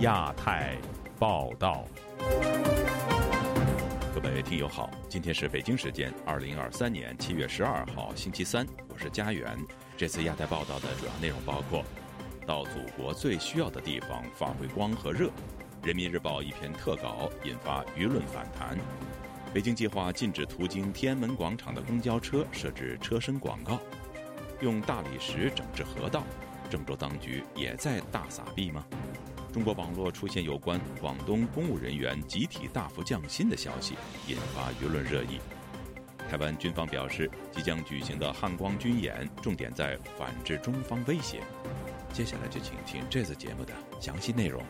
[0.00, 0.78] 亚太
[1.18, 1.84] 报道，
[4.14, 9.54] 各位听友好，今天是北京时间二零二三年七月十二号星期三，我是佳远。
[9.98, 11.84] 这次亚太报道的主要内容包括：
[12.46, 15.28] 到祖国最需要的地方发挥光和热；
[15.82, 18.78] 人民日报一篇特稿引发舆论反弹；
[19.52, 23.74] 北京计划禁止途经天安门广场的公交车设置车身广告；
[24.62, 26.24] 用大理石整治河道，
[26.70, 28.82] 郑州当局也在大撒币吗？
[29.52, 33.96] 中国网络出现有关广东公务人员集体大幅降薪的消息，
[34.28, 35.40] 引发舆论热议。
[36.30, 41.42] 台湾军方表示，即将举行的汉光军演重点在反制中方威胁。
[42.12, 44.64] 接下来就请听这次节目的详细内容。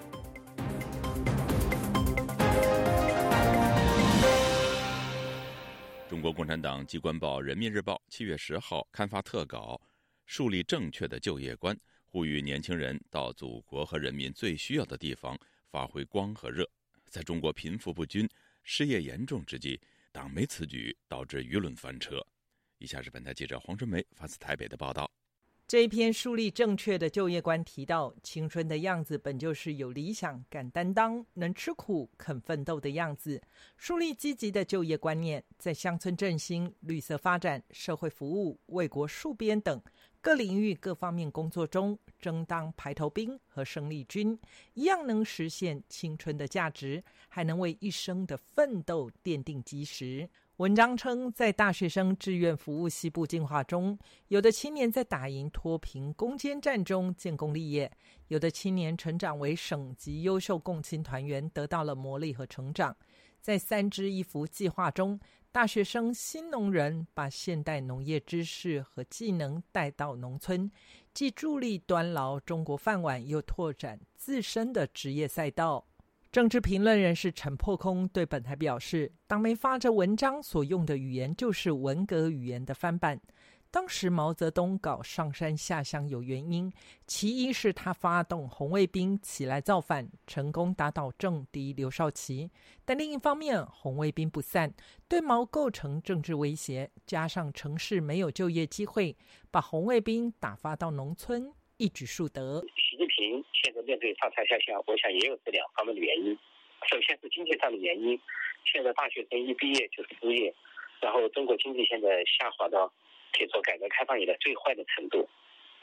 [6.08, 9.78] 中国共产党机关报《人民日报》七月十号刊发特稿，
[10.24, 11.78] 树立正确的就业观。
[12.12, 16.68] 呼吁年轻人到祖国和人民最需要的地方发挥光和热。
[17.06, 18.28] 在中国贫富不均、
[18.64, 19.80] 失业严重之际，
[20.10, 22.20] 党媒此举导致舆论翻车。
[22.78, 25.08] 以下是本台记者黄春梅发自台北的报道。
[25.68, 33.40] 这一篇树立正确的就业观提到，青春的样子本就是有理想、敢担当、能吃苦、肯奋斗的样子。
[33.76, 39.80] 树立积极的就业观念，在乡村振兴、绿色发展、社会服务、为国戍边等。
[40.22, 44.38] 各领域各方面工作中，争当排头兵和生力军，
[44.74, 50.28] 一样能实现青春的价值，还能为一生的奋斗奠定基石。
[50.58, 53.98] 文章称，在大学生志愿服务西部进化中，
[54.28, 57.90] 有的青年在打赢脱贫攻坚战中建功立业，
[58.28, 62.94] 有的青年成长为省级优秀共青团员，得到了磨砺和成长。
[63.40, 65.18] 在三支一扶计划中。
[65.52, 70.70] 大学生新农人把现代农业知识和技能带到农村，
[71.12, 75.84] 既助力端牢中国饭碗，又拓展自身的职业赛道。
[76.30, 83.20] 政治评论人士陈破空对本台表示，党媒发着文章所用的语言就是文革语言的翻版。
[83.72, 86.72] 当时毛泽东搞上山下乡有原因，
[87.06, 92.50] 其一是他发动红卫兵起来造反，成功打倒政敌刘少奇；
[92.84, 94.74] 但另一方面，红卫兵不散，
[95.08, 99.16] 对毛构成政治威胁，加上城市没有就业机会，
[99.52, 102.60] 把红卫兵打发到农村，一举数得。
[102.74, 106.36] 习近平现在面对上山下乡，我想也有这两方面的原因。
[106.90, 108.18] 首先是经济上的原因，
[108.64, 110.52] 现在大学生一毕业就失业，
[111.00, 112.92] 然后中国经济现在下滑到。
[113.32, 115.28] 可以说，改革开放以来最坏的程度，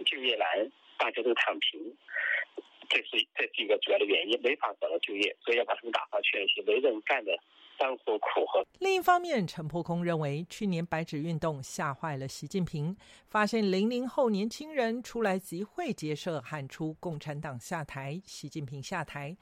[0.06, 1.80] 就业难，大家都躺平，
[2.90, 7.32] 这是这是一个主要的原因，没法找到就业，所以要把他们打发去那些没人干的
[7.78, 8.66] 干活苦活。
[8.80, 12.96] 另一方面，陈破空认为，去年白纸运动吓坏了习近平，
[13.28, 19.36] 发现零零后年轻人出来集会结社，喊出“共产党下台，习近平下台”。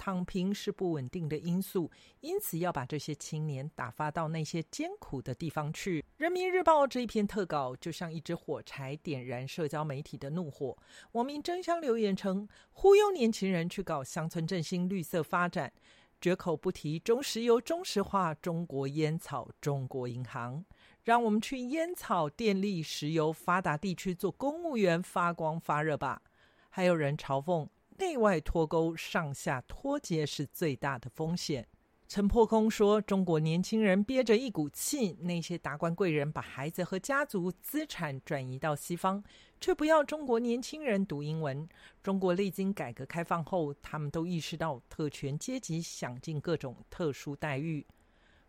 [0.00, 1.90] 躺平是不稳定的因素，
[2.20, 6.02] 因此要把这些青年打发到那些艰苦的地方去。
[6.16, 10.74] 人民日报这一篇特稿就像一支火柴，点燃社交媒体的怒火。
[11.12, 15.70] 网民争相留言称，忽悠年轻人去搞乡村振兴、绿色发展，
[16.18, 20.64] 绝口不提中石油、中石化、中国烟草、中国银行，
[21.04, 26.22] 让我们去烟草、电力、石油发达地区做公务员，发光发热吧。
[26.70, 27.68] 还有人嘲讽。
[28.00, 31.68] 内外脱钩、上下脱节是最大的风险。
[32.08, 39.22] 陈破空说：“中国年轻人憋着一股气，那些达官贵人把孩子和家族资产转移到西方，
[39.60, 41.68] 却不要中国年轻人读英文。
[42.02, 47.86] 中国历经改革开放后，他们都意识到特权阶级享尽各种特殊待遇。”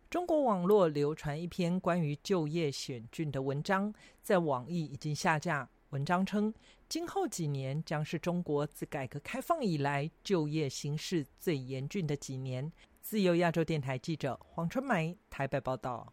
[0.08, 3.92] 中国网络流传一篇关于就业险峻的文章，
[4.22, 5.68] 在网易已经下架。
[5.90, 6.52] 文章称，
[6.92, 12.70] 今后几年将是中国自改革开放以来就业形势最严峻的几年。
[13.00, 16.12] 自由亚洲电台记者黄春梅台北报道。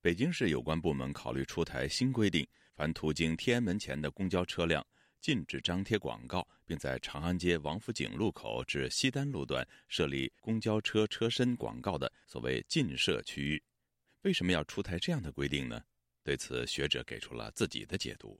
[0.00, 4.86] 北京市有关部门考虑出台新规定，凡途经天安门前的公交车辆，
[5.20, 13.60] 禁止张贴广告，并在长安街王府井路口至西单路段设立公交车车身广告的所谓禁设区域。
[14.20, 15.82] 为什么要出台这样的规定呢？
[16.22, 18.38] 对此，学者给出了自己的解读。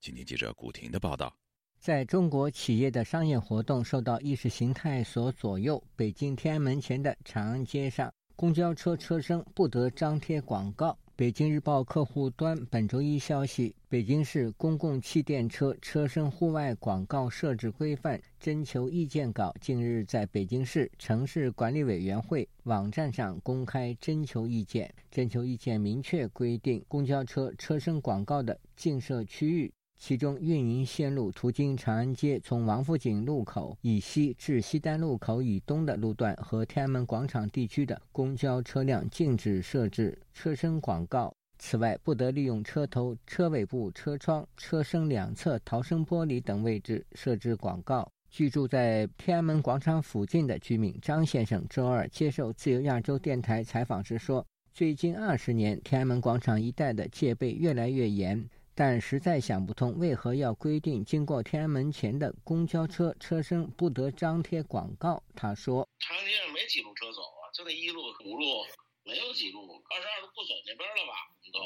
[0.00, 1.36] 今天记者古婷的报道：
[1.80, 10.96] 在中国企业的商业活动受到意识形态所左右，北京天安门前的长安街上，公交车车身不得张贴广告。
[11.16, 24.94] 北京日报客户端本周一消息，北京市公共汽电车车身户外广告设置规范征求意见稿近日在北京市城市管理委员会网站上公开征求意见。
[25.10, 41.32] 征求意见明确规定，公交车车身广告的禁设区域其中运营线路途经长安街，从王府井路口以西至西单路口以东的路段和天安门广场地区的公交车辆禁止设置车身广告。
[41.58, 48.08] 此外，不得利用车头、车尾部、车窗、车身两侧逃生玻璃等位置设置广告。
[48.30, 58.48] 居住在天安门广场附近的居民张先生周二接受自由亚洲电台采访时说：“最近二十年，天安门广场一带的戒备越来越严。”
[58.78, 65.20] 但实在想不通，为何要规定经过天安门前的公交车车身不得张贴广告？
[65.34, 68.62] 他说：“长安街上没几路车走啊，就那一路五路，
[69.02, 71.26] 没有几路，二十二路不走那边了吧？
[71.50, 71.58] 都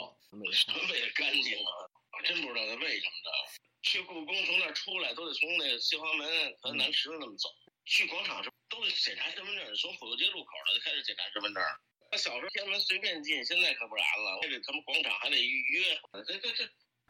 [0.56, 1.84] 什么为了干净啊？
[2.16, 3.28] 我真不知道他为什么的。
[3.84, 6.24] 去故宫从那出来都得从那个西华门
[6.62, 7.52] 和南池子那么走，
[7.84, 11.62] 去广场是都得检查身份证，从府街路口了就开始检查身份证。
[12.10, 16.00] 那小时候天安门随便进，现在可不然了，这他们广场还得预约。
[16.24, 16.64] 这这这。”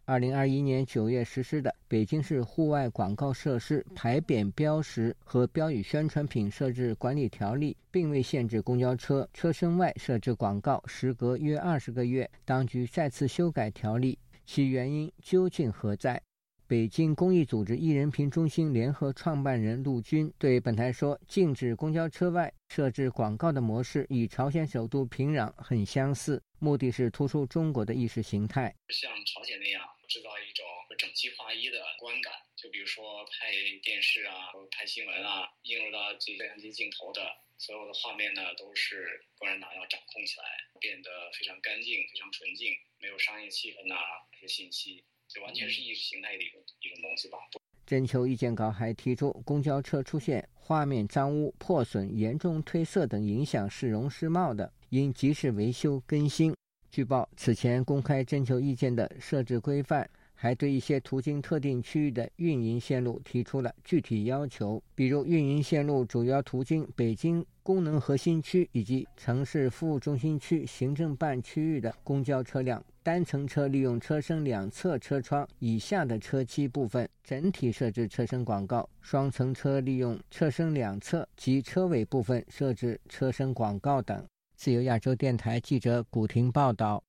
[0.05, 10.83] 二零二一年九月实施的《北京市户外广告设施牌匾标识和标语宣传品设置管理条例》并未限制公交车车身外设置广告。
[10.87, 16.21] 时隔约二十个月，当局再次修改条例，其原因究竟何在？
[16.67, 29.83] 北京公益组织艺人评中心联合创办人陆军对本台说：“禁止公交车外设置广告的模式与朝鲜首都平壤很相似，目的是突出中国的意识形态，像朝鲜那样
[30.13, 30.67] 制造一种
[30.99, 32.35] 整齐划一的观感。
[32.55, 33.51] 就比如说拍
[33.83, 40.45] 电视啊，拍新闻啊，映入到这摄像机镜头的所有的画面呢，都是共产党要掌控起来，
[40.79, 42.69] 变得非常干净、非常纯净，
[42.99, 43.97] 没有商业气氛呐，
[44.33, 47.39] 这些信息。”这完全是意识形态的一种一种东西吧。
[47.87, 56.55] 征求意见稿还提出，公交车出现画面脏污、破损、严重褪色等影响市容市貌的，应及时维修更新。
[56.93, 72.85] 据报，此前公开征求意见的设置规范，还对一些途经特定区域的运营线路提出了具体要求，比如运营线路主要途经北京功能核心区以及城市服务中心区行政办区域的公交车辆。
[73.03, 84.23] 单层车利用车身两侧车窗以下的车漆部分整体设置车身广告；双层车利用车身两侧及车尾部分设置车身广告等。
[84.63, 87.03] 自由亚洲电台记者古婷报道。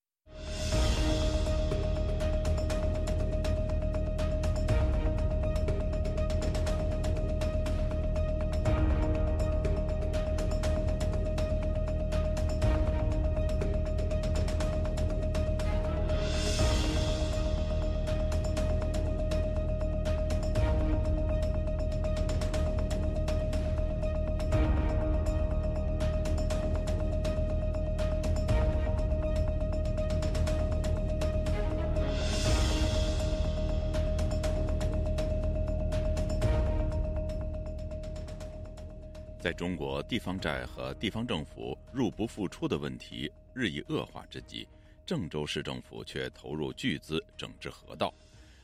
[39.44, 44.66] 在中国，地方债和地方政府入不敷出的问题日益恶化之际，
[45.06, 48.13] 郑州市政府却投入巨资整治河道。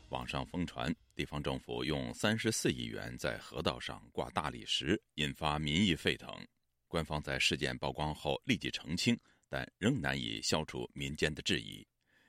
[0.08, 6.34] 网上疯传地方政府用三十四亿元在河道上挂大理石，引发民意沸腾。
[6.88, 11.86] 官方在事件曝光后立即澄清，但仍难以消除民间的质疑。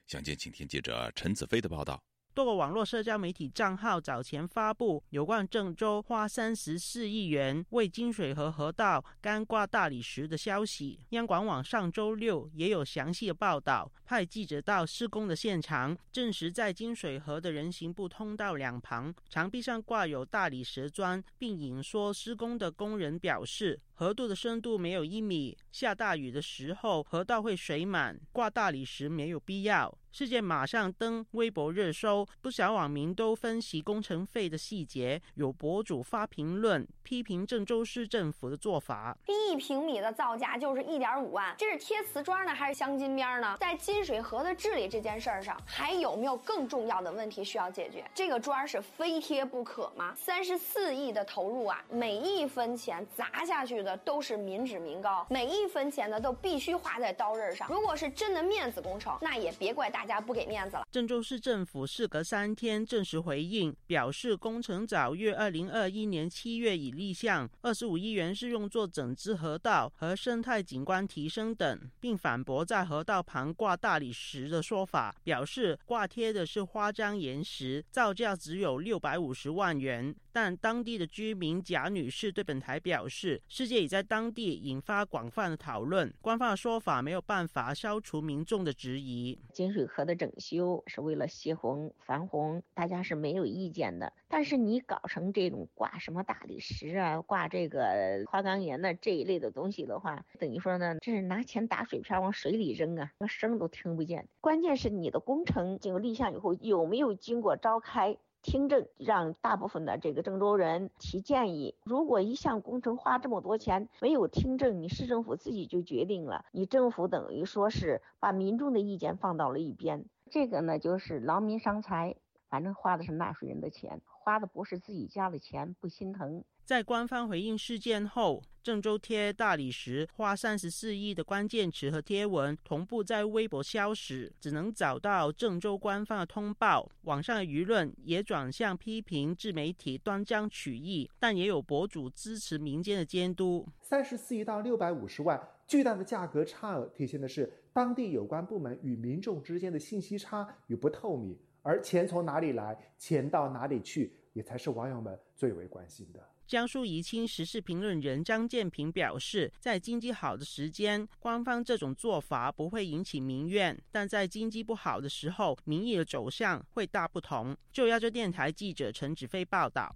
[0.09, 2.03] 详情，请听记者陈子飞的报道。
[2.33, 11.01] 多个网络社交媒体账号早前发布有关郑州花三十四亿元为金水河河道干挂大理石的消息。
[11.11, 23.81] 央广网上周六也有详细的报道，派记者到施工的现场，证实在金水河的人行步通道两旁墙壁上挂有大理石砖，并引说施工的工人表示。
[24.01, 29.95] 河渡的深度没有一米，下大雨的时候河道会水满，挂大理石没有必要。
[30.11, 35.21] 事件马上登微博热搜，不少网民都分析工程费的细节。
[35.35, 43.57] 有博主发评论批评郑州市政府的做法：一平米的造价就是一点五万，这是贴瓷砖呢，还是镶金边呢？
[43.61, 48.05] 在金水河的治理这件事儿上，还有没有更重要的问题需要解决？
[48.13, 50.13] 这个砖是非贴不可吗？
[50.17, 53.90] 三十四亿的投入啊，每一分钱砸下去的。
[53.99, 57.69] 都是民脂民膏，每一分钱呢都必须花在刀刃上。
[57.69, 60.87] 如果是真的面子工程，那也别怪大家不给面子了。
[60.91, 80.15] 郑州市政府事隔三天正式回应，表示工程早于二零二一年七月已立项，二十五亿元是用作整治河道和生态景观提升等，并反驳在河道旁挂大理石的说法，表示挂贴的是花岗岩石，造价只有六百五十万元。
[80.33, 83.80] 但当地的居民贾女士对本台表示，世界。
[83.81, 86.13] 也在当地引发广泛的讨论。
[86.21, 89.39] 官方的说法没有办法消除民众的质疑。
[89.53, 94.13] 金水河的整修是为了泄洪防洪，大家是没有意见的。
[94.29, 104.29] 但是你搞成这种挂什么大理石啊，挂这个花岗岩的这一类的东西的话，等于说呢，这是拿钱打水漂往水里扔啊，那声都听不见。
[104.41, 108.17] 关键是你的工程经过立项以后，有没有经过召开？
[108.43, 122.17] 听证让大部分的这个郑州人提建议，如果一项工程花这么多钱没有听证，你市政府自己就决定了，你政府等于说是把民众的意见放到了一边，这个呢就是劳民伤财，
[122.49, 126.45] 反正花的是纳税人的钱，花的不是自己家的钱，不心疼。
[126.71, 136.89] 在官方回应事件后，郑州贴大理石花三十四亿的关键词和贴文同步在微博消失，只能找到郑州官方的通报。
[137.03, 143.67] 网上的舆论也转向批评自媒体断章取义，但也有博主支持民间的监督。
[143.83, 156.25] 三十四亿到六百五十万，巨大的价格差额体现的是当地有关部门与民众之间的信息差与不透明，而钱从哪里来，钱到哪里去，也才是网友们最为关心的。
[156.51, 167.57] 江苏宜兴时事评论人张建平表示，在经济好的时间，官方这种做法不会引起民怨；但在经济不好的时候，民意的走向会大不同。
[167.71, 169.95] 就亚洲电台记者陈子飞报道。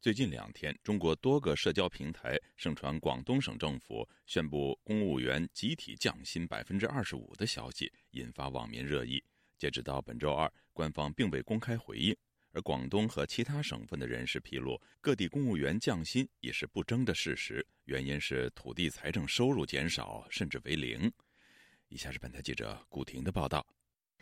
[0.00, 9.22] 最近两天，中国多个社交平台盛传广东省政府宣布公务员集体降薪百分之二十五的消息，引发网民热议。
[9.58, 12.16] 截止到本周二，官方并未公开回应。
[12.52, 21.10] 而广东和其他省份的人士披露，各地公务员降薪也是不争的事实，原因是土地财政收入减少，甚至为零。
[21.88, 23.66] 以下是本台记者古婷的报道。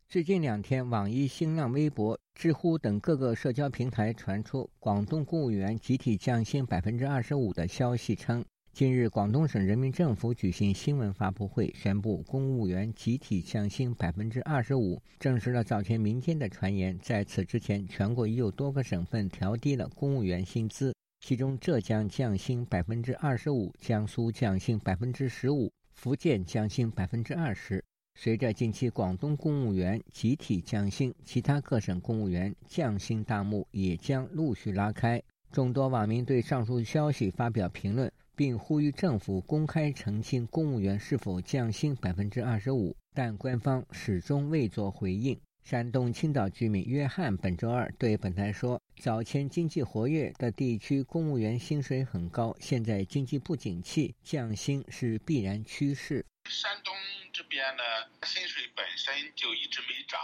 [0.09, 8.45] 最近两天，网易、新浪微博、知乎等各个社交平台传出广东公务员集体降薪百分之二十五的消息，称。
[8.73, 16.99] 近日，广东省人民政府举行新闻发布会，宣布公务员集体降薪百分之二十五，证实了早前民间的传言。
[16.99, 27.85] 在此之前，全国已有多个省份调低了公务员薪资，其中浙江降薪百分之二十五，江苏降薪百分之十五，福建降薪百分之二十。
[28.19, 35.23] 随着近期广东公务员集体降薪，其他各省公务员降薪大幕也将陆续拉开。
[35.53, 38.11] 众多网民对上述消息发表评论。
[38.41, 45.39] 并呼吁政府公开澄清公务员是否降薪百分之二十五，但官方始终未作回应。
[45.63, 56.95] 山东青岛居民约翰本周二对本台说：“早前经济活跃的地区公务员薪水很高，现在经济不景气，降薪是必然趋势。”山东
[57.35, 57.83] 这边呢，
[58.23, 60.19] 薪水本身就一直没涨，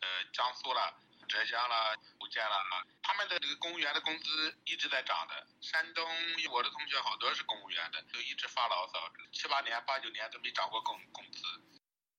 [0.00, 0.92] 呃，江苏了。
[1.28, 2.56] 浙江了，福建了，
[3.02, 5.46] 他们的这个公务员的工资一直在涨的。
[5.60, 6.04] 山东，
[6.52, 8.98] 我的同学好多是公务员的，都一直发牢骚，
[9.32, 11.40] 七八年、八九年都没涨过工工资。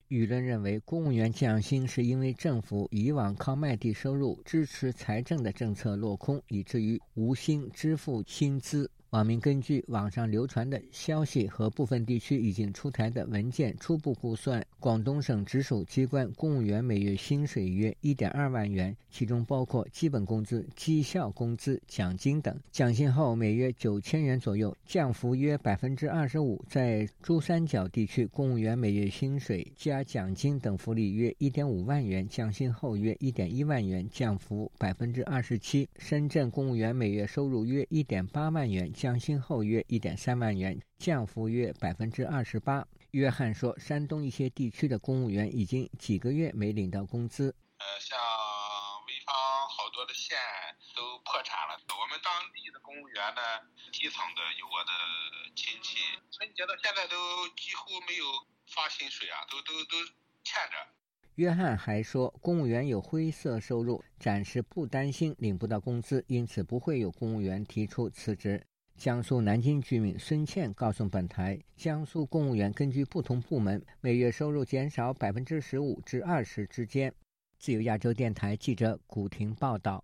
[0.07, 8.91] 舆论认为，公务员降薪是因为政府以往靠卖地收入支持财政的政策落空，以至于无心支付薪资。
[9.15, 22.53] 网民根据网上流传的消息和部分地区已经出台的文件初步估算，广东省直属机关公务员每月薪水约一点二万元，其中包括基本工资、绩效工资、奖金等。
[22.69, 26.61] 降薪后每月九千元左右，降幅约百分之二十五。
[26.69, 35.87] 在珠三角地区，公务员每月薪水加奖金等福利约一点五万元，降薪后约一点一万元，降幅百分之二十七。
[35.97, 38.91] 深圳公务员每月收入约一点八万元。
[38.91, 42.85] 降薪后约一点三万元，降幅约百分之二十八。
[43.11, 47.55] 约翰说，山东一些地区的公务员已经几个月没领到工资。
[47.77, 48.17] 呃，像
[49.25, 50.37] 潍坊好多的县
[50.95, 51.81] 都破产了。
[51.89, 53.41] 我们当地的公务员呢，
[53.91, 54.91] 基层的有我的
[55.55, 55.97] 亲戚，
[56.31, 57.15] 春节到现在都
[57.57, 58.25] 几乎没有
[58.67, 59.97] 发薪水啊，都都都
[60.43, 60.77] 欠着。
[61.35, 68.65] 约翰还说，公务员有灰色收入，暂时不担心领不到工资，因此不会有公务员提出辞职。
[68.95, 77.13] 江苏南京居民孙倩告诉本台，江苏公务员根据不同部门，每月收入减少百分之十五至二十之间。
[77.57, 80.03] 自由亚洲电台记者古婷报道。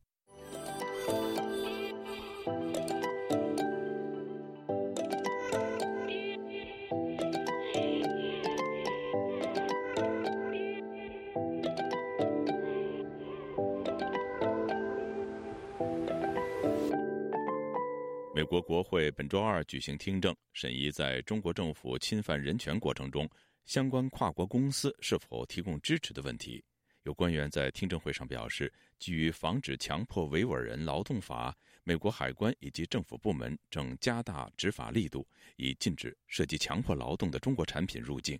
[18.33, 23.29] 美国国会本周二举行听证，审议在中国政府侵犯人权过程中，
[23.65, 26.63] 相关跨国公司是否提供支持的问题。
[27.03, 38.39] 有官员在听证会上表示，基于防止强迫维吾尔人劳动法，美国海关以及政府部门正加大执法力度，以禁止涉及强迫劳动的中国产品入境。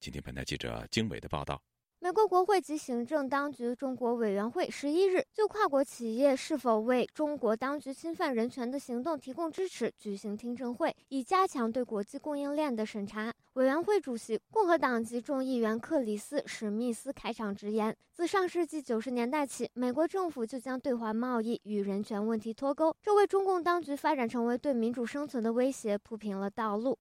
[0.00, 1.62] 今天，本台记者经纬的报道。
[2.02, 13.32] 美国国会及行政当局中国委员会十一日就跨国企业是否为中国当局侵犯人权的行动提供支持举行听证会，以加强对国际供应链的审查。
[13.52, 26.96] 委员会主席共和党籍众议员克里斯·史密斯开场直言：“自上世纪九十年代起，美国政府就将对华贸易与人权问题脱钩，这为中共当局发展成为对民主生存的威胁铺平了道路。”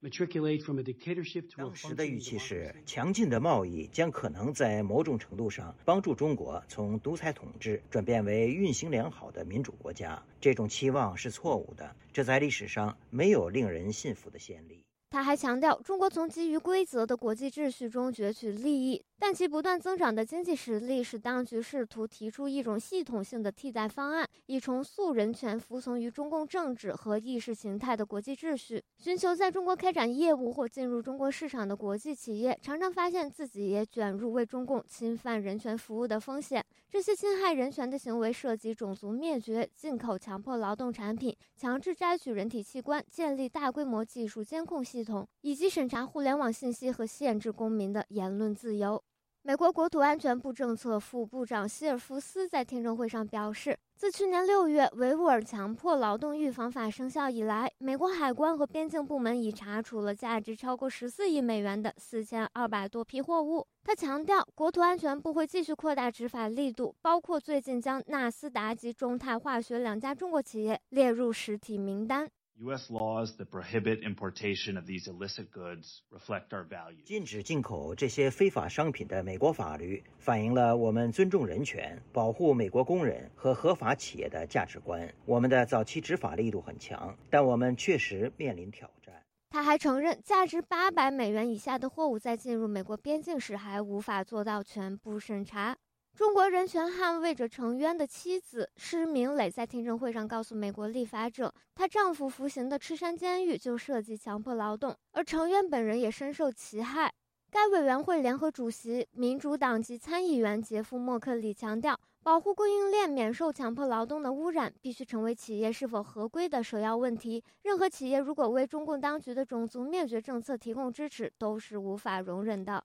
[0.00, 10.22] matriculate from a dictatorship to 当时的预期是，强劲的贸易将可能在某种程度上帮助中国从独裁统治转变为运行良好的民主国家。
[10.40, 14.84] 这种期望是错误的，这在历史上没有令人信服的先例。
[15.10, 28.82] 他还强调，中国从基于规则的国际秩序中攫取利益，但其不断增长的经济实力使当局试图提出一种系统性的替代方案，以重塑人权服从于中共政治和意识形态的国际秩序。
[28.96, 36.64] 寻求在中国开展业务或进入中国市场的国际企业，常常发现自己也卷入为中共侵犯人权服务的风险。
[36.88, 49.00] 这些侵害人权的行为涉及种族灭绝、进口强迫劳动产品、强制摘取人体器官、建立大规模技术监控系统，以及审查互联网信息和限制公民的言论自由。
[49.42, 63.66] 美国国土安全部政策副部长希尔福斯在听证会上表示，自去年六月维吾尔强迫劳动预防法生效以来，美国海关和边境部门已查处了价值超过十四亿美元的四千二百多批货物。
[63.82, 72.28] 他强调，国土安全部会继续扩大执法力度，包括最近将纳斯达及中泰化学两家中国企业列入实体名单。
[72.62, 72.90] U.S.
[72.90, 77.02] laws that prohibit importation of these illicit goods reflect our values.
[77.06, 85.10] 禁止进口这些非法商品的美国法律反映了我们尊重人权、保护美国工人和合法企业的价值观。
[85.24, 89.14] 我们的早期执法力度很强，但我们确实面临挑战。
[89.48, 95.74] 他还承认，价值八百美元以下的货物在进入美国边境时还无法做到全部审查。
[96.20, 107.10] 中国人权捍卫者程渊的妻子施明磊在听证会上告诉美国立法者，她丈夫服刑的赤山监狱就涉及强迫劳动，而程渊本人也深受其害。
[107.50, 117.42] 该委员会联合主席民主党籍参议员杰夫·默克里强调，保护供应链免受强迫劳动的污染必须成为企业是否合规的首要问题。
[117.62, 122.84] 任何企业如果为中共当局的种族灭绝政策提供支持，都是无法容忍的。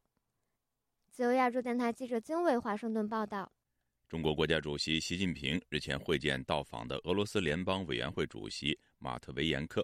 [1.15, 3.49] 自由亚洲电台记者经纬华盛顿报道：
[4.09, 9.81] 中国国家主席习近平日前会见到访的俄罗斯联邦委员会主席马特维延科，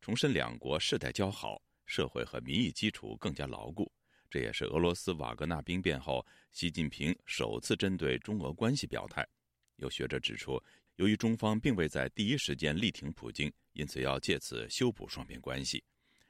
[0.00, 3.92] 重申两国世代交好，社会和民意基础更加牢固。
[4.30, 9.26] 这也是俄罗斯瓦格纳兵变后，习近平首次针对中俄关系表态。
[9.78, 10.62] 有学者指出，
[10.94, 15.82] 由于中方并未在第一时间力挺普京，因此要借此修补双边关系。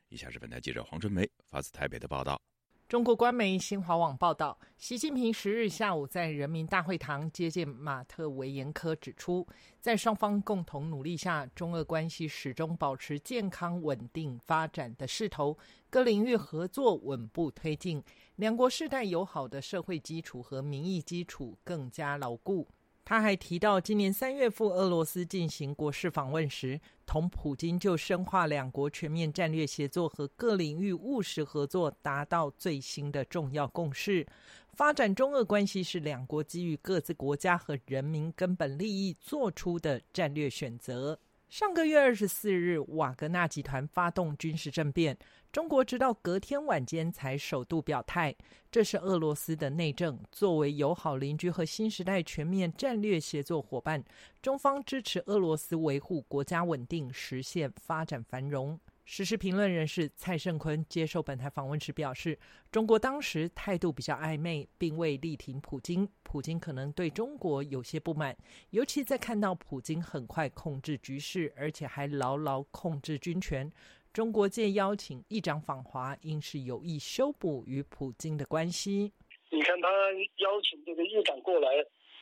[0.09, 2.41] 以下是本台记者黄春梅发自台北的报道。
[2.89, 9.47] 中国官媒新华网报道，习近平十日下午在人民大会堂接见马特维延科，指出，
[9.79, 15.55] 在双方共同努力下，中俄关系始终保持健康稳定发展的势头，
[15.91, 18.03] 各领域合作稳步推进，
[18.37, 22.67] 两国世代友好的社会基础和民意基础更加牢固。
[23.09, 34.27] 他还提到，今年三月赴俄罗斯进行国事访问时，同普京就深化两国全面战略协作和各领域务实合作达到最新的重要共识。
[34.75, 41.19] 发展中俄关系是两国基于各自国家和人民根本利益做出的战略选择。
[41.49, 45.17] 上个月二十四日，瓦格纳集团发动军事政变。
[45.51, 48.37] 中国直到隔天晚间才首度表态，
[48.71, 50.19] 这是俄罗斯的内政。
[50.31, 54.05] 作为友好邻居和新时代全面战略协作伙伴，
[54.43, 58.79] 中方支持俄罗斯维护国家稳定，实现发展繁荣。
[59.11, 62.39] 时事评论人士蔡胜坤接受本台访问时表示，
[62.71, 66.07] 中国当时态度比较暧昧，并未力挺普京。
[66.23, 68.37] 普京可能对中国有些不满，
[68.69, 73.73] 尤其在看到普京很快控制局势，而且还牢牢控制军权。
[74.13, 79.11] 中国借邀请议长访华，应是有意修补与普京的关系。
[79.49, 79.89] 你看他
[80.37, 81.71] 邀请这个议长过来，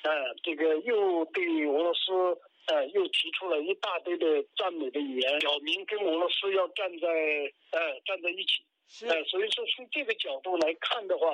[0.04, 0.10] 啊，
[0.44, 2.12] 这个又对俄罗斯，
[2.66, 4.26] 啊，又提出了一大堆的
[4.56, 7.06] 赞美的语言，表明跟俄罗斯要站在，
[7.70, 8.64] 呃，站在一起。
[9.06, 11.26] 呃，所以说从这个角度来看的话，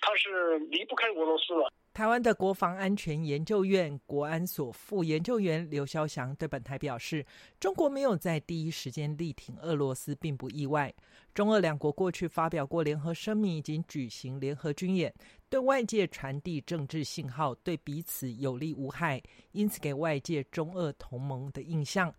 [0.00, 1.72] 他是离不开俄罗斯了。
[1.92, 7.26] 台湾的国防安全研究院国安所副研究员刘肖祥对本台表示
[7.60, 10.94] ：“中国没有在第一时间力挺俄罗斯，并不意外。
[11.34, 15.12] 中俄两国过去发表过联合声明，已经举行联合军演，
[15.48, 22.14] 对外界传递政治信号，对彼此有利无害，因此给外界中俄同盟的印象。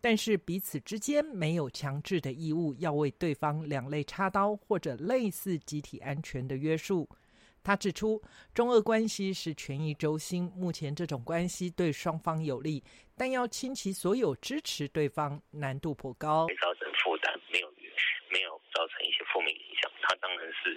[0.00, 7.08] 但是彼此之间没有强制的义务要为对方两肋插刀，或者类似集体安全的约束。”
[7.64, 8.22] 他指出，
[8.54, 12.82] 中俄关系是权益轴心，目前这种关系对双方有利，
[13.16, 16.46] 但要倾其所有支持对方，难度颇高。
[16.62, 17.68] 造成负担，没有
[18.32, 19.90] 没有造成一些负面影响。
[20.00, 20.76] 他当然是，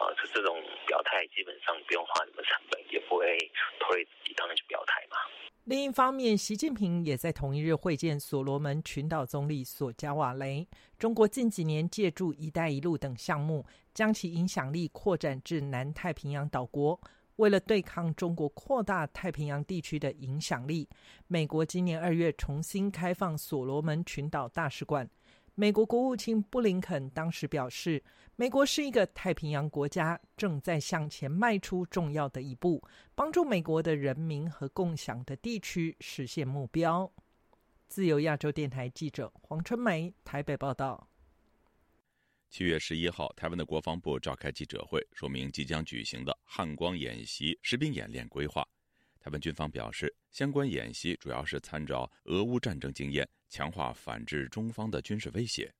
[0.00, 0.56] 呃，这这种
[0.86, 3.38] 表态基本上不用花什么成本，也不会
[3.80, 5.16] 推自己当然去表态嘛。
[5.64, 10.68] 另一方面，习近平也在同一日会见所罗门群岛总理索加瓦雷。
[10.98, 13.64] 中国近几年借助“一带一路”等项目。
[13.94, 17.00] 将其影响力扩展至南太平洋岛国。
[17.36, 20.88] 为了对抗中国扩大太平洋地区的影响力，
[21.28, 25.08] 美国今年二月重新开放所罗门群岛大使馆。
[25.56, 28.02] 美国国务卿布林肯当时表示，
[28.34, 32.82] 美国是一个太平洋国家，正在向前迈出重要的一步，
[33.14, 37.08] 帮助美国的人民和共享的地区实现目标。
[37.86, 41.08] 自由亚洲电台记者黄春梅台北报道。
[42.50, 48.66] 七月十一号，台湾的国防部召开记者会，说明即将举行的汉光演习实兵演练规划。
[49.20, 55.72] 台湾军方表示，相关演习主要是参照俄乌战争经验，强化反制中方的军事威胁。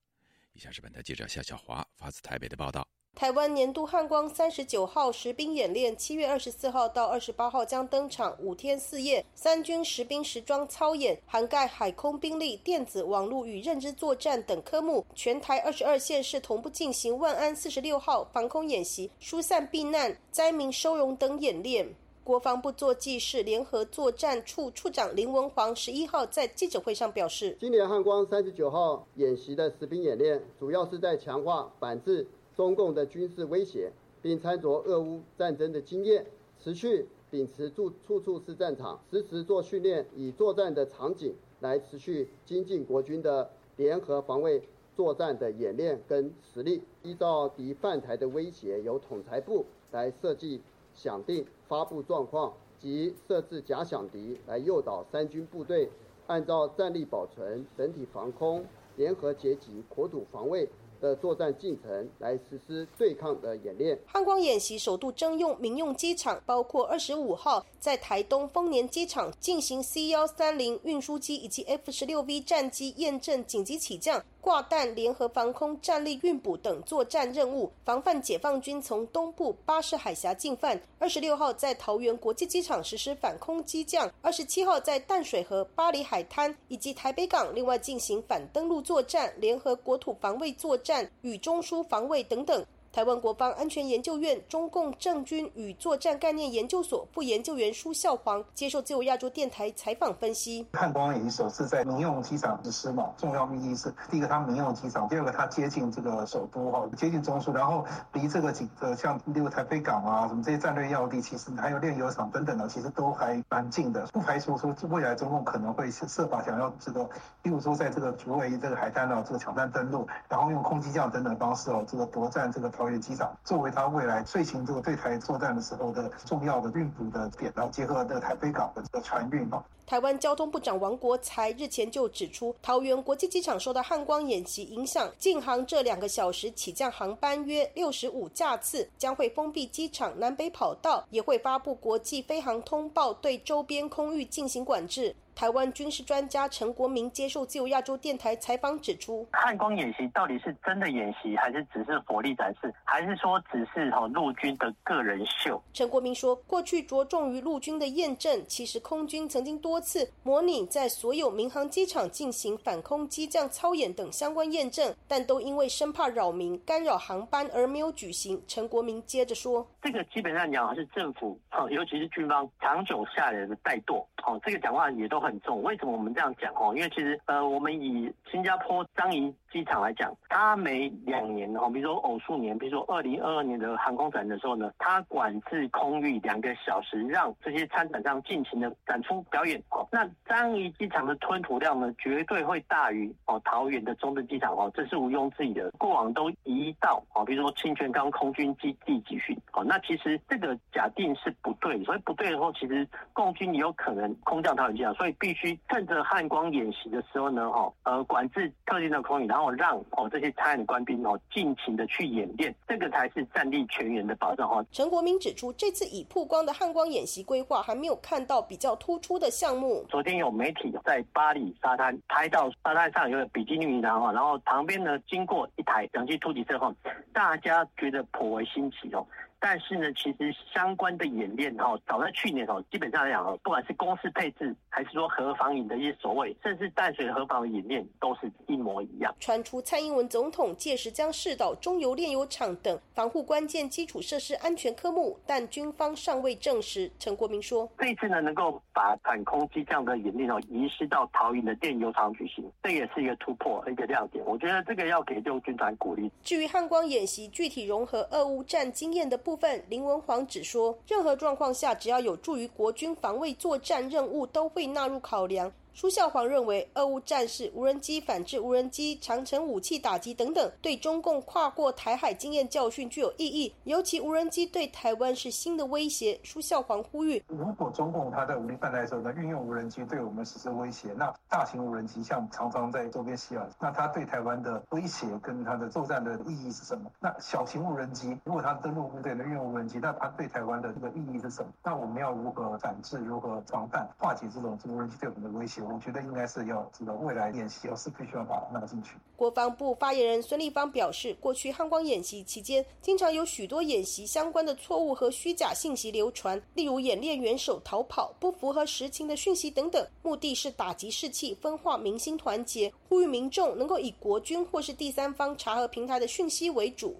[0.53, 2.87] 以下是本台记者夏小华发自台北的报道。
[3.17, 15.07] 台湾年度汉光三十九号实兵演练，七月二十四号到二十八号将登场，五天四夜，三军实兵实装操演，涵盖海空兵力、电子网络与认知作战等科目。
[15.15, 21.89] 全台二十二县市同步进行万安四十六号防空演习、疏散避难、灾民收容等演练。
[22.25, 32.27] 国防部作记室联合作战处处长林文煌十一号在记者会上表示，今年汉光三十九号演习的实兵演练，主要是在强化反制。
[32.57, 33.91] 中共的军事威胁，
[34.23, 36.25] 并参酌俄乌战争的经验，
[36.63, 44.63] 持续秉持住处处是战场，实时做训练，以作战的场景来持续精进国军的联合防卫
[44.97, 46.81] 作战的演练跟实力。
[47.03, 50.63] 依照敌犯台的威胁，由统裁部来设计、
[50.95, 55.91] 响定、发布状况及设置假想敌，来诱导三军部队
[56.27, 58.65] 按照战力保存、整体防空、
[58.97, 60.69] 联合截击、国土防卫。
[61.01, 63.99] 的作战进程来实施对抗的演练。
[64.07, 74.25] 汉光演习首度征用民用机场，包括二十五号在台东丰年机场进行 C 幺三零运输机以及 F 十六 V 战机验证紧急起降。
[74.45, 80.79] 挂弹、联合防空、战力运补等作战任务，防范解放军从东部巴士海峡进犯。
[80.99, 92.63] 二十六号在桃园国际机场实施反空机降，二十七号在淡水河、巴黎海滩以及台北港另外进行反登陆作战、联合国土防卫作战与中枢防卫等等。
[92.95, 117.03] 台湾国防安全研究院中共政军与作战概念研究所副研究员舒孝煌接受自由亚洲电台采访分析：汉光演习首次在民用机场实施嘛，重要意义是第一个它民用机场，第二个它接近这个首都哈，接近中枢，然后离这个几个像例如台北港啊，什么这些战略要地，其实还有炼油厂等等的，其实都还蛮近的，不排除说未来中共可能会设法想要这个，
[117.43, 122.71] 例如说在这个竹围这个海滩呢，这个抢占登陆，然后用空机降等等方式哦，这个夺占这个。
[122.85, 129.65] 桃园机场作为他未来遂行这个对台作战的时候的重要的运补的点，然后结合的台北港的这个船运哦。
[129.87, 145.17] 台湾交通部长王国才日前就指出，桃园国际机场受到汉光演习影响，进航这两个小时起降航班约六十五架次，将会封闭机场南北跑道，也会发布国际飞航通报，对周边空域进行管制。
[145.35, 155.61] 台湾军事专家陈国民接受自由亚洲电台采访指出，汉光演习到底是真的演习，还是只是火力展示，还是说只是哈陆军的个人秀？
[155.73, 168.41] 陈国民说，过去着重于陆军的验证，其实空军曾经多次模拟在所有民航机场进行反空机降操演等相关验证，但都因为生怕扰民、干扰航班而没有举行。
[168.47, 171.37] 陈国民接着说，这个基本上讲是政府，
[171.71, 175.24] 尤其是军方长久下来的怠惰，哦，这个讲话也都。
[175.25, 176.73] 很重，为什么我们这样讲哦？
[176.77, 189.87] 因为其实呃，我们以新加坡樟宜机场来讲，它每两年哦，比如说偶数年，比如说二零二二年的航空展的时候呢，它管制空域两个小时，让这些参展商尽情的展出表演哦。
[189.93, 195.71] 那樟宜机场的吞吐量呢，绝对会大于哦桃园的中正机场哦，这是毋庸置疑的。
[195.79, 214.65] 过往都移到哦，比如说清泉岗空军基地集训哦，那其实这个假定是不对，所以不对的时候，其实共军也有可能空降桃园机场，所以必须趁着汉光演习的时候呢，哦呃管制特定的空域，然后让哦这些参演的官兵哦尽情的去演练，这个才是战力全员的保障哦。
[214.71, 219.85] 陈国民指出，这次已曝光的汉光演习规划还没有看到比较突出的项目。
[219.89, 226.75] 昨天有媒体在巴黎沙滩拍到沙滩上有个比基尼男哈，然后旁边呢经过一台两栖突击车后，
[227.13, 229.07] 大家觉得颇为新奇哦。
[229.47, 239.15] 但是呢，其实相关的演练哈，早在去年哦，基本上来讲哦，不管是公司配置，还是说核防营的一些所谓，甚至淡水核防的演练，都是一模一样。
[239.21, 246.91] 传出蔡英文总统届时将试导中油炼油厂等防护关键基础设施安全科目，但军方尚未证实。
[246.99, 254.25] 陈国民说，这次呢，能够把反空机这样的演练哦，移师到桃园的炼油厂举行，这也是一个突破，一个亮点。
[254.25, 256.11] 我觉得这个要给六军团鼓励。
[256.23, 265.53] 至于汉光演习具体融合俄乌战经验的部部分，林文煌只说，任何状况下，只要有助于国军防卫作战任务，都会纳入考量。
[265.75, 273.53] 舒孝煌认为，俄乌战事、无人机反制无人机、长城武器打击等等，对中共跨过台海经验教训具有意义。
[273.65, 276.17] 尤其无人机对台湾是新的威胁。
[276.23, 286.89] 舒孝煌呼吁：如果中共他在武力犯台的时候呢，运用无人机对我们实施威胁，那大型无人机像常常在周边袭扰，那它对台湾的威胁跟它的作战的意义是什么？
[287.01, 291.49] 那小型无人机如果它登陆部队能运用无人机，那它对台湾的这个意义是什么？
[291.65, 292.97] 那我们要如何反制？
[292.99, 295.64] 如何防范化解这种无人机对我们的威胁？
[295.65, 298.97] 我觉得应该是要这个未来演习，要是必须要把它纳进去。
[299.17, 316.97] 国防部发言人孙立方表示，过去汉光演习期间，经常有许多演习相关的错误和虚假信息流传，例如演练元首逃跑、不符合实情的讯息等等，目的是打击士气、分化民心团结，呼吁民众能够以国军或是第三方查核平台的讯息为主。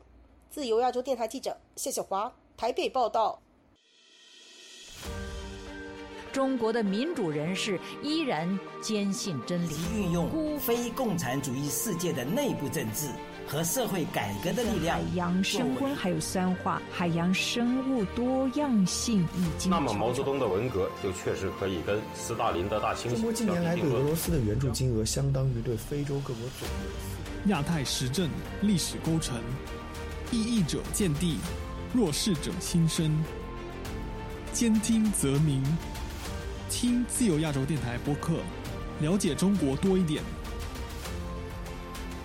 [0.51, 3.39] 自由亚洲电台记者谢小华台北报道。
[6.35, 13.07] 中国的民主人士依然坚信真理，运用非共产主义世界的内部政治
[13.47, 14.99] 和社会改革的力量。
[14.99, 19.71] 海洋升温还有酸化，海洋生物多样性已经。
[19.71, 23.15] 那么毛泽东的文革就确实可以跟斯大林的大清洗。
[23.15, 27.51] 中国近年来对俄罗斯的援助金额相当于对非洲各国总和。
[27.51, 28.29] 亚太时政
[28.61, 29.41] 历史构成，
[30.33, 31.37] 异议者见地，
[31.93, 33.23] 弱势者心声，
[34.53, 35.63] 兼听则明。
[36.69, 38.41] 听自由亚洲电台播客，
[39.01, 40.23] 了解中国多一点。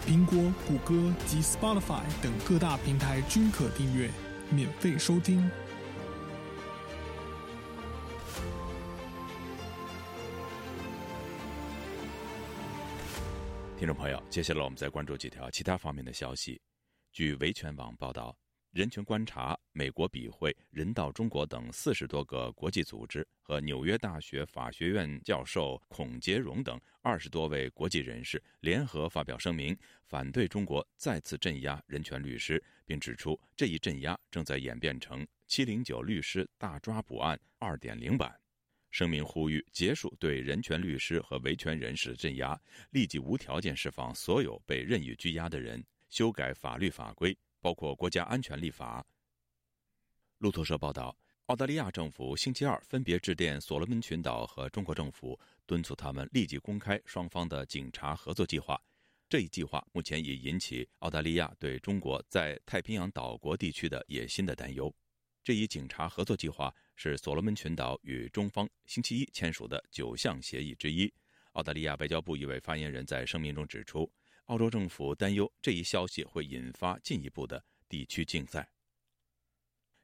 [0.06, 4.10] 苹果、谷歌及 Spotify 等各大平台均可订阅，
[4.50, 5.50] 免费收听。
[13.78, 16.60] 听众朋友，接下来我们再关注几条其他方面的消息。
[17.12, 18.36] 据维权网报道。
[18.72, 38.40] 人权观察、美国笔会、人道中国等四十多个国际组织和纽约大学法学院教授孔杰荣等二十多位国际人士联合发表声明，反对中国再次镇压人权律师，并指出这一镇压正在演变成“七零九律师大抓捕案”二点零版。
[38.92, 42.60] 声明呼吁结束对人权律师和维权人士的镇压，
[42.92, 47.36] 立即无条件释放所有被任意拘押的人，修改法律法规。
[47.62, 49.06] 包括国家安全立法。
[50.40, 51.18] 路透社报道，
[51.48, 58.80] 澳大利亚政府星期二分别致电所罗门群岛和中国政府，敦促他们立即公开双方的警察合作计划。
[59.28, 64.92] 这一计划目前已引起澳大利亚对中国在太平洋岛国地区的野心的担忧。
[65.44, 71.12] 这一警察合作计划是所罗门群岛与中方星期一签署的九项协议之一。
[71.54, 74.12] 澳大利亚外交部一位发言人在声明中指出。
[74.50, 78.68] 澳洲政府担忧这一消息会引发进一步的地区竞赛。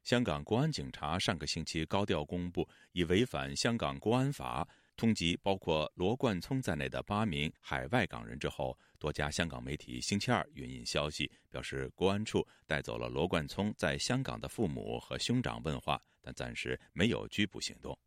[0.04, 17.98] 香港国安警察上个星期高调公布，以违反香港国安法通缉包括罗冠聪在内的八名海外港人之后，多家香港媒体星期二援引消息表示，国安处带走了罗冠聪在香港的父母和兄长问话，但暂时没有拘捕行动。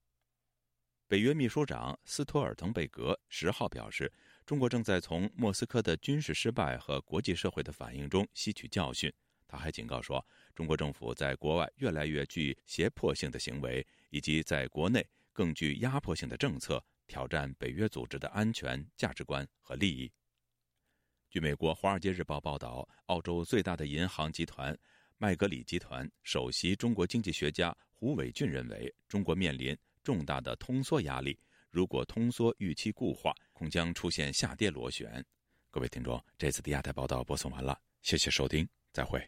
[1.09, 4.13] 北约秘书长斯托尔滕贝格十号表示。
[4.49, 9.13] 中国正在从莫斯科的军事失败和国际社会的反应中吸取教训。
[9.47, 20.11] 他还警告说，中国政府在国外越来越具胁迫性的行为，以及在国内更具压迫性的政策，挑战北约组织的安全价值观和利益。
[21.29, 24.75] 据美国《华尔街日报》报道，澳洲最大的银行集团
[25.19, 31.39] 麦格里集团首席中国经济学家胡伟俊认为，中国面临重大的通缩压力。
[31.71, 35.25] 如果通缩预期固化，恐将出现下跌螺旋。
[35.69, 39.21] 各位听众，这次的亚太报道播送完了，谢谢收听，再会。